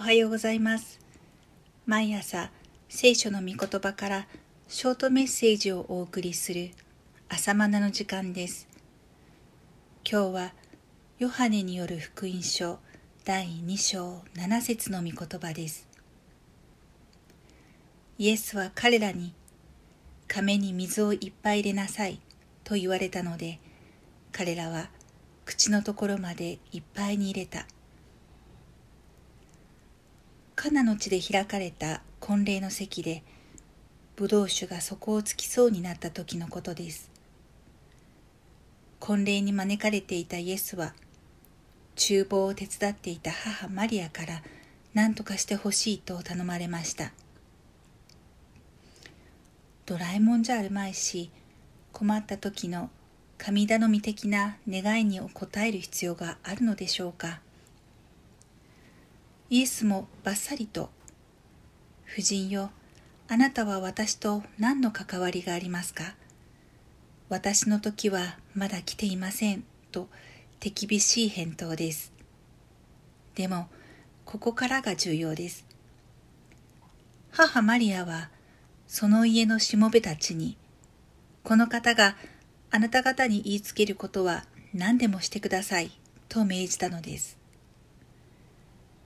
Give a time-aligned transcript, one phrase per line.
[0.00, 0.98] おはようございます。
[1.84, 2.50] 毎朝
[2.88, 4.26] 聖書の御言葉から
[4.66, 6.70] ショートメッセージをお送りする
[7.28, 8.66] 朝マナの時間です。
[10.10, 10.52] 今日は
[11.18, 12.78] ヨハネによる福音書
[13.26, 15.86] 第2章7節の御言葉です。
[18.16, 19.34] イエスは彼らに
[20.28, 22.22] 亀に水をいっぱい入れなさい
[22.64, 23.60] と言われたので
[24.32, 24.88] 彼らは
[25.44, 27.66] 口のところまでいっぱいに入れた。
[30.62, 33.22] カナの地で開かれた婚礼の席で
[34.14, 37.10] ブドウ酒が底をつきそうになった時のことです。
[38.98, 40.92] 婚礼に招かれていたイエスは
[41.96, 44.42] 厨房を手伝っていた母マリアから
[44.92, 47.14] 何とかしてほしいと頼まれました。
[49.86, 51.30] ドラえもんじゃあるまいし
[51.90, 52.90] 困った時の
[53.38, 57.40] 神頼み的な願いに応える必要があるのでしょうか。
[59.52, 60.90] イエスもばっさりと、
[62.08, 62.70] 夫人よ、
[63.26, 66.14] あなたは私と何の関わりがありますか？
[67.28, 70.08] 私の時はまだ来ていません、と
[70.60, 72.12] 手厳しい返答です。
[73.34, 73.68] でも、
[74.24, 75.66] ここからが重要です。
[77.32, 78.30] 母マリアは、
[78.86, 80.56] その家のしもべたちに、
[81.42, 82.16] この方が
[82.70, 85.90] あなた方に言いつけることは何でもしてください、
[86.28, 87.39] と命じたのです。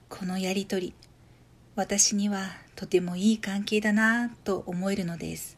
[0.07, 0.93] このやりとり
[1.75, 5.57] 私にはとてもいい関係だなぁと思えるのです。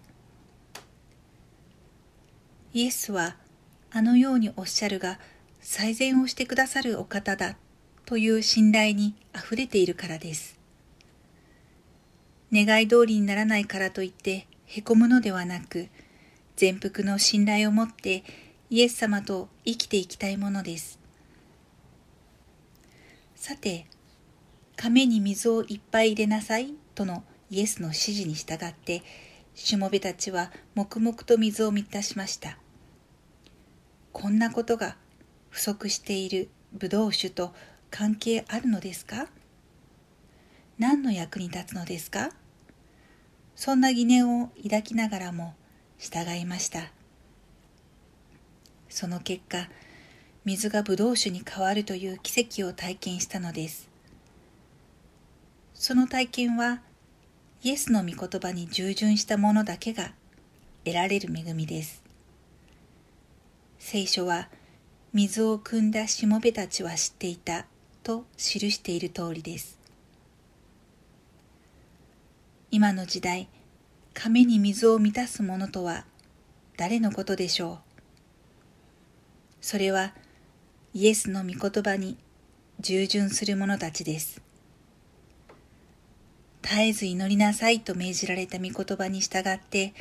[2.74, 3.36] イエスは
[3.92, 5.20] あのようにおっしゃるが
[5.62, 7.58] 最善をしてくださるお方だ
[8.06, 10.60] という信頼にあふれているからです。
[12.54, 15.90] 願い通りにならないからといってへこむのではなく
[16.56, 18.24] 全幅の信頼を持って
[18.70, 21.00] イエス様と生きていきたいものです。
[23.36, 23.86] さて
[24.78, 26.74] 亀に水をいっぱい入れなさい。
[26.96, 29.04] とのイエスの指示に従って
[29.56, 32.58] しもべたちは黙々と水を満たしました。
[34.14, 34.96] こんなことが
[35.50, 37.54] 不足しているブドウ酒と
[37.90, 39.28] 関係あるのですか？
[40.78, 42.30] 何の役に立つのですか？
[43.56, 45.56] そんな疑念を抱きながらも
[45.98, 46.92] 従いました。
[48.90, 49.70] その結果
[50.46, 53.87] 水がブドウ酒に変わるという奇跡を体験したのです。
[55.80, 56.82] その体験は
[57.62, 60.12] イエスの御言葉に従順した者だけが
[60.84, 62.04] 得られる恵みです。
[63.78, 64.50] 聖書は
[65.14, 67.68] 水を汲んだしもべたちは知っていた
[68.04, 69.78] と記している通りです。
[72.72, 73.48] 今の時代、
[74.14, 76.06] 亀に水を満たす者とは
[76.76, 77.78] 誰のことでしょう？
[79.62, 80.14] それは
[80.94, 82.18] イエスの御言葉に
[82.80, 84.42] 従順する者たちです。
[86.70, 89.94] 絶えず祈りなさいと命じられた御言葉に従って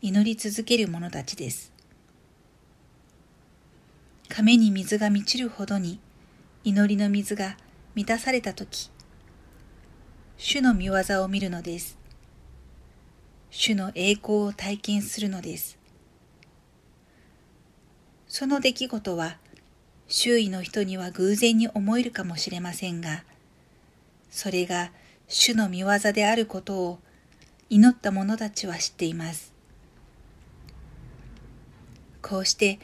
[0.00, 1.70] 祈り続ける者たちです。
[4.30, 6.00] 亀に水が満ちるほどに
[6.64, 7.58] 祈りの水が
[7.94, 8.90] 満たされたとき、
[10.38, 11.98] 主の見業を見るのです。
[13.50, 15.78] 主の栄光を体験するのです。
[18.28, 19.36] その出来事は
[20.08, 23.24] 周囲の人には偶然に思えるかもしれませんが、
[24.30, 24.90] それが
[25.28, 26.98] 主の見業であることを
[27.70, 29.52] 祈った者たちは知っています。
[32.22, 32.78] こうして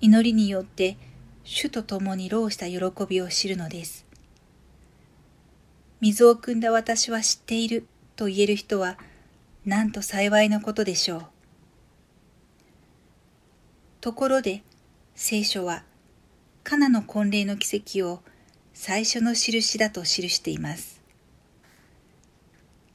[0.00, 0.96] 祈りによって
[1.44, 2.78] 主と共に労した喜
[3.08, 4.06] びを知るのです。
[6.00, 8.98] 水を汲んだ私は知っていると言える人は
[9.64, 11.26] なんと幸いなことでしょう。
[14.00, 14.62] ところで
[15.14, 15.84] 聖書は
[16.64, 18.20] カナの婚礼の奇跡を
[18.74, 20.91] 最初の印だと記しています。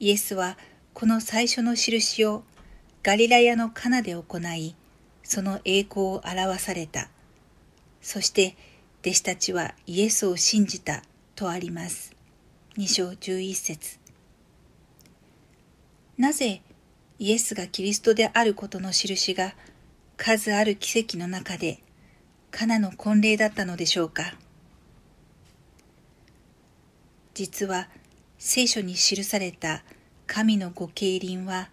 [0.00, 0.56] イエスは
[0.94, 2.44] この最初の印を
[3.02, 4.74] ガリラヤのカナで行い、
[5.22, 7.08] その栄光を表された。
[8.00, 8.56] そして
[9.00, 11.02] 弟子たちはイエスを信じた
[11.34, 12.14] とあります。
[12.76, 13.98] 2章11節
[16.16, 16.62] なぜ
[17.18, 19.54] イエスがキリストであることの印が
[20.16, 21.80] 数ある奇跡の中で
[22.50, 24.34] カナの婚礼だったのでしょうか？
[27.34, 27.88] 実は
[28.38, 29.82] 聖書に記された
[30.28, 31.70] 神のご経輪は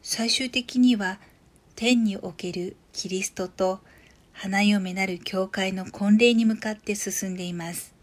[0.00, 1.18] 最終的には
[1.74, 3.80] 天におけるキリストと
[4.32, 7.94] 花嫁なる教会の婚礼に向かって進んでいます。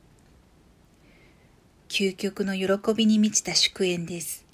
[1.87, 4.45] 究極の喜びに満ちた祝宴です。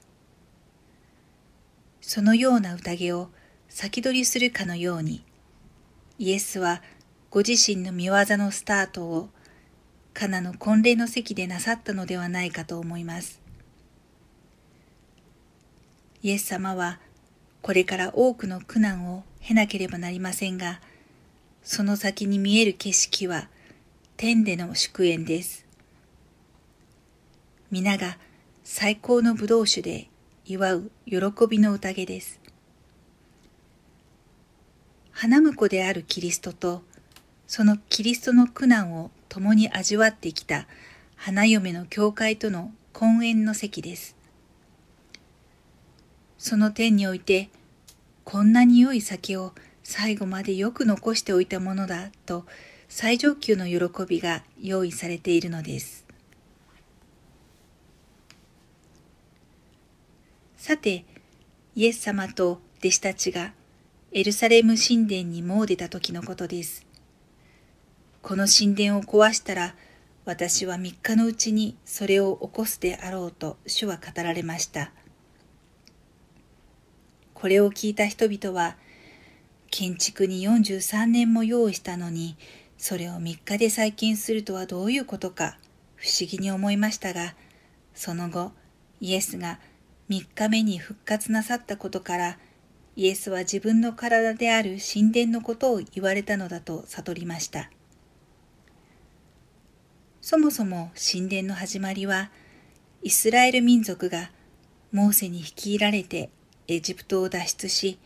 [2.00, 3.30] そのような宴を
[3.70, 5.26] 先取りするかのように、
[6.20, 6.84] イエスは
[7.32, 9.30] ご自身の見業のスタートを
[10.14, 13.39] カナの婚礼の席でなさったのではないかと思います。
[16.22, 17.00] イエス様は
[17.62, 20.82] これから多くの苦難を経なければなりませんが、
[21.64, 23.48] その先に見える景色は
[24.18, 25.66] 天での祝宴です。
[27.72, 28.18] 皆が
[28.64, 30.10] 最高の葡萄酒で
[30.46, 31.18] 祝う喜
[31.50, 32.40] びの宴です。
[35.12, 36.82] 花婿であるキリストと
[37.46, 40.68] そのキリストの苦難を共に味わってきた
[41.16, 44.19] 花嫁の教会との婚宴の席です。
[46.40, 47.50] その点において、
[48.24, 49.54] こんなに良い酒を
[49.84, 52.46] 最後までよく残しておいたものだと
[52.88, 56.06] 最上級の喜びが用意されているのです。
[60.58, 61.04] さて、
[61.76, 63.54] イエス様と弟子たちが
[64.12, 66.86] エルサレム神殿に詣でた時のことです。
[68.22, 69.76] この神殿を壊したら、
[70.24, 74.92] 私は三日のうちにそれを起こすであろうと主は語られました。
[77.40, 78.76] これを聞いた人々は、
[79.72, 82.36] 建築に43年も用意したのに、
[82.78, 85.58] それを3日で再建するとはどういうことか
[85.96, 87.36] 不思議に思いましたが、
[87.94, 88.52] その後、
[89.00, 89.60] イエスが
[90.10, 92.38] 3日目に復活なさったことから、
[92.98, 97.72] イエスは自分の体である神殿のことを言われたのだと悟りました。
[100.20, 102.32] そもそも神殿の始まりは、
[103.02, 104.30] イスラエル民族が
[104.92, 106.32] モーセに率いられて
[106.72, 107.98] エジプトを脱出し、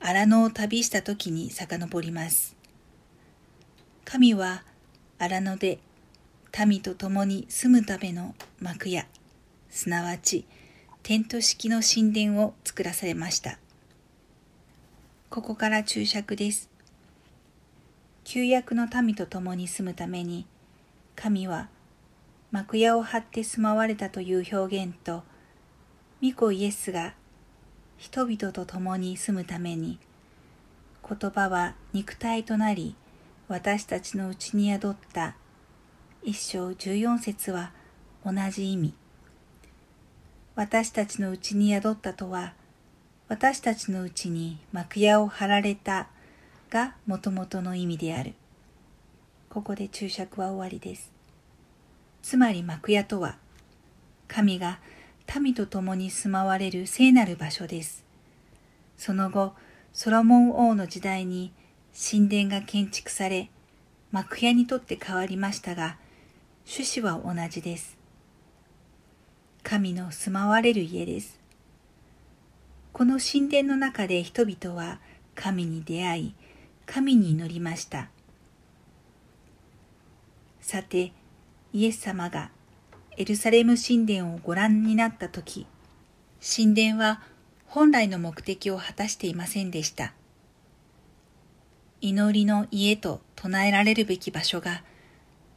[0.00, 2.54] 荒野を旅した時に遡ります。
[4.04, 4.64] 神は
[5.18, 5.78] 荒野で
[6.66, 9.06] 民と共に住むための幕屋、
[9.70, 10.44] すなわち
[11.02, 13.58] テント式の神殿を作らされました。
[15.30, 16.68] ここから注釈です。
[18.24, 20.44] 旧約の民と共に住むために、
[21.16, 21.70] 神は
[22.50, 25.22] 幕屋を張って住まわれたという表現と、
[26.22, 27.14] 御子イエスが
[28.00, 29.98] 人々と共に住むために、
[31.06, 32.96] 言葉は肉体となり、
[33.46, 35.36] 私たちのうちに宿った
[36.22, 37.72] 一章十四節は
[38.24, 38.94] 同じ意味。
[40.54, 42.54] 私たちのうちに宿ったとは、
[43.28, 46.08] 私たちのうちに幕屋を張られた
[46.70, 48.32] がもともとの意味である。
[49.50, 51.12] ここで注釈は終わりです。
[52.22, 53.36] つまり幕屋とは、
[54.26, 54.78] 神が
[55.38, 58.04] 民と共に住まわれる聖なる場所です。
[58.96, 59.54] その後、
[59.92, 61.52] ソロモン王の時代に
[61.94, 63.50] 神殿が建築され、
[64.10, 65.98] 幕屋にとって変わりましたが、
[66.66, 67.96] 趣旨は同じです。
[69.62, 71.38] 神の住まわれる家です。
[72.92, 75.00] この神殿の中で人々は
[75.34, 76.34] 神に出会い、
[76.86, 78.10] 神に祈りました。
[80.60, 81.12] さて、
[81.72, 82.50] イエス様が
[83.20, 85.66] エルサレム神殿をご覧になったとき、
[86.40, 87.20] 神殿は
[87.66, 90.14] 本来の目的を果たしていませんでした。
[92.00, 94.82] 祈りの家と唱えられるべき場所が、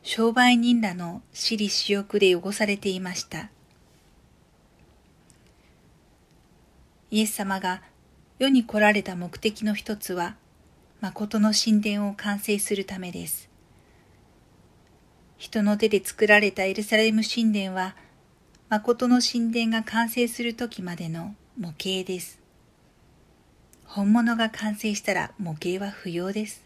[0.02, 3.50] 商売人らの私利私欲で汚されていました。
[7.12, 7.82] イエス様が
[8.40, 10.36] 世に来られた目的の一つは、
[11.00, 13.53] 誠の神殿を完成するためです。
[15.44, 17.98] 人の手で作られたエルサレム神殿は、
[18.70, 22.40] 誠の神殿が完成する時までの模型です。
[23.84, 26.64] 本物が完成したら模型は不要です。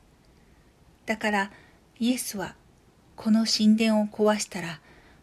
[1.07, 1.51] だから
[1.99, 2.53] イエスは
[3.15, 4.79] この神殿を壊したら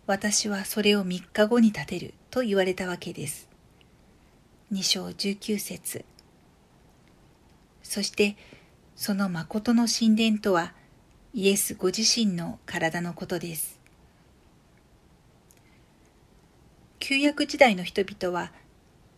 [0.08, 3.48] 私はそれを3日後に建てると言われたわけです。
[4.72, 6.04] 2章19節
[7.84, 8.36] そして
[8.96, 10.72] その誠の神殿とは
[11.36, 13.80] イエスご自身の体のことです。
[17.00, 18.52] 旧約時代の人々は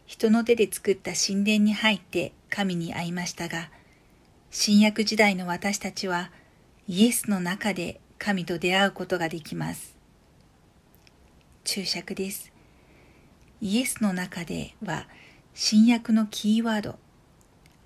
[0.06, 3.68] 人の手で作った神殿に入って神に会いましたが、
[4.50, 6.30] 新約時代の私たちは
[6.88, 9.94] イエスの中で神と出会うことができます。
[11.64, 12.50] 注釈です。
[13.60, 15.06] イエスの中では
[15.52, 16.98] 新約のキーワード。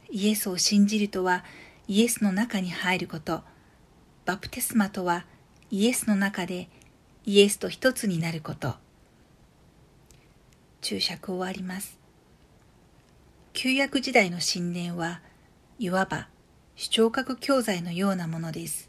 [0.09, 1.45] イエスを信じるとは
[1.89, 3.43] イエスの中に入ること。
[4.31, 5.25] バプテスマとは
[5.73, 6.69] イエスの中で
[7.27, 8.75] イエスと一つになること。
[10.81, 11.99] 注釈終わります。
[13.53, 15.21] 旧約時代の神殿は
[15.81, 16.29] いわば
[16.77, 18.89] 主張覚教材のようなものです。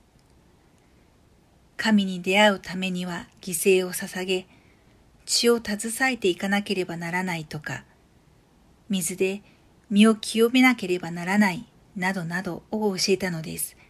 [1.76, 4.46] 神に出会うためには犠牲を捧げ、
[5.26, 7.84] 血を携えていかなければならないとか、
[8.90, 9.42] 水で
[9.90, 13.81] 身を清めなければならないなどなどを教えたのです。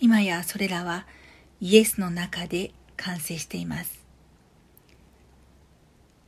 [0.00, 1.06] 今やそれらは
[1.60, 4.06] イエスの中で完成しています。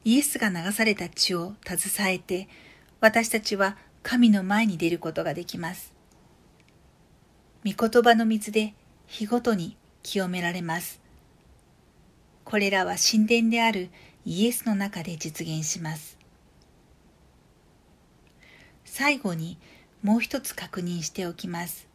[0.04, 2.48] イエスが流された血を携えて、
[3.00, 5.92] 私たちは神の前に出ることができます。
[7.64, 8.74] 御言葉の水で
[9.06, 11.00] 日ごとに清められます。
[12.44, 13.90] これらは神殿である
[14.24, 16.18] イエスの中で実現します。
[18.84, 19.58] 最後に
[20.02, 21.89] もう一つ確認しておきます。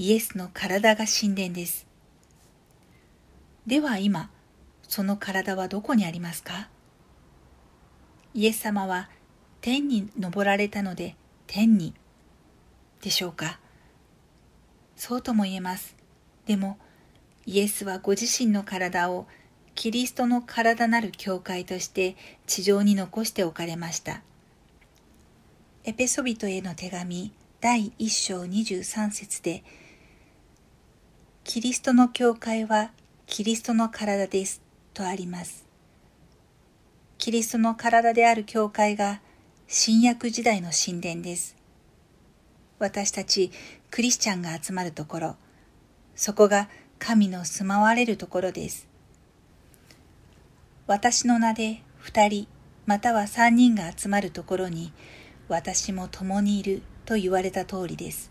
[0.00, 1.84] イエスの体が神殿です。
[3.66, 4.30] では今、
[4.86, 6.68] その体はどこにありますか？
[8.32, 9.10] イエス様は
[9.60, 11.16] 天に昇られたので
[11.48, 11.94] 天に
[13.02, 13.58] でしょうか？
[14.94, 15.96] そうとも言えます。
[16.46, 16.78] でも
[17.44, 19.26] イエスはご自身の体を
[19.74, 22.14] キリストの体なる教会として
[22.46, 24.22] 地上に残しておかれました。
[25.82, 29.64] エペソビトへの手紙第1章23節で
[31.48, 32.90] キリストの教会は
[33.26, 34.60] キリストの体です
[34.92, 35.66] とあります。
[37.16, 39.22] キリストの体である教会が
[39.66, 41.56] 新約時代の神殿です。
[42.78, 43.50] 私たち
[43.90, 45.36] クリスチャンが集まるところ、
[46.14, 48.86] そこが神の住まわれるところです。
[50.86, 52.46] 私の名で二人
[52.84, 54.92] または三人が集まるところに
[55.48, 58.28] 私も共にいると言われた通りです。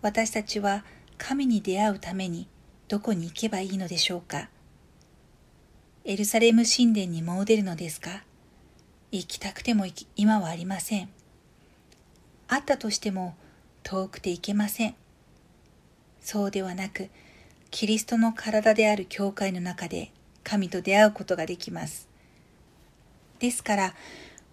[0.00, 0.84] 私たちは
[1.24, 2.48] 神に出会うために
[2.88, 4.48] どこに行けばいいのでしょうか？
[6.04, 8.24] エルサレム神殿にもう出るのですか？
[9.12, 9.86] 行きたくても
[10.16, 11.08] 今はありません。
[12.48, 13.36] あったとしても
[13.84, 14.96] 遠くて行けません。
[16.20, 17.08] そうではなく、
[17.70, 20.10] キリストの体である教会の中で
[20.42, 22.08] 神と出会うことができます。
[23.38, 23.94] ですから、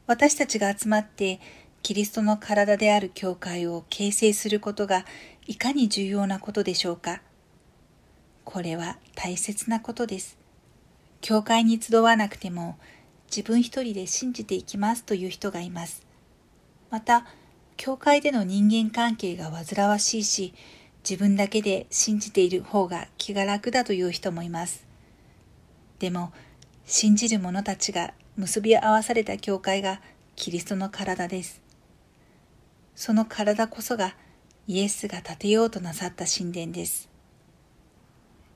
[0.05, 1.39] 私たちが集まって
[1.81, 5.05] キリストの体である教会を形成することが
[5.49, 7.23] いかに重要なことでしょうか？
[8.45, 10.37] これは大切なことです。
[11.21, 12.77] 教会に集わなくても
[13.35, 16.05] 自分一人で信じていきますという人がいます。
[16.91, 17.25] また、
[17.77, 20.53] 教会での人間関係が煩わしいし、
[21.03, 24.85] 自分だけで信じている方が気が楽だという人もいます。
[25.97, 26.31] でも、
[26.85, 29.99] 信じる者たちが結び合わされた教会が
[30.35, 31.59] キリストの体です。
[32.93, 34.13] その体こそが
[34.69, 37.09] イエスが建てようとなさった神殿です。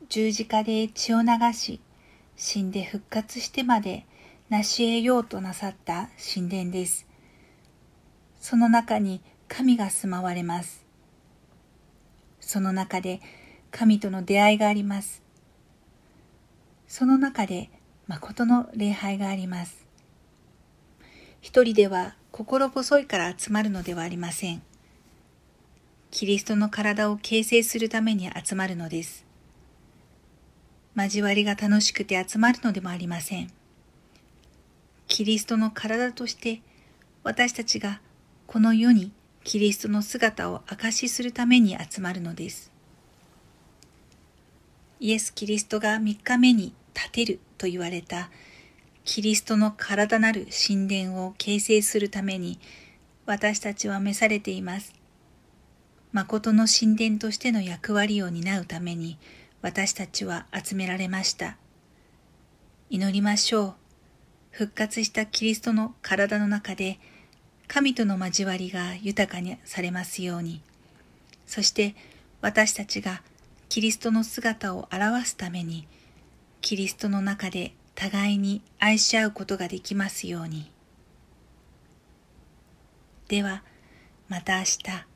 [0.09, 1.79] 十字架で血を流し、
[2.35, 4.05] 死んで復活してまで
[4.47, 7.07] 成し得ようとなさった神殿です。
[8.39, 10.85] その中に神が住まわれます。
[12.39, 13.19] その中で
[13.71, 15.23] 神との出会いがあります。
[16.87, 17.71] その中で
[18.05, 19.87] 誠の礼拝があります。
[21.41, 24.61] 一人では心細いから集まるのではありません。
[26.13, 29.25] キリストの体を形成するために集まるのです。
[30.95, 33.51] 交わりが楽しくて集まるのでもありません。
[35.07, 36.61] キリストの体として
[37.23, 37.99] 私たちが
[38.45, 39.11] この世に
[39.43, 42.71] キリストの姿を証しするために集まるのです。
[44.99, 48.29] イエス・キリストが3日目に立てると言われた
[49.03, 52.59] キリストの体なる神殿を形成するために
[53.25, 55.02] 私たちは召されています。
[56.13, 59.17] 誠の神殿としての役割を担うために
[59.63, 61.57] 私たちは集められました。
[62.91, 63.73] 祈りましょう。
[64.51, 66.99] 復活したキリストの体の中で
[67.67, 70.61] 神との交わりが豊かにされますように。
[71.47, 71.95] そして
[72.41, 73.23] 私たちが
[73.67, 75.87] キリストの姿を表すために
[76.61, 80.71] キリストの中で互いに愛し合うことができますように。
[83.29, 83.63] では、
[84.27, 85.12] また明日。